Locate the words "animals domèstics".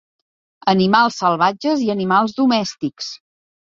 1.99-3.17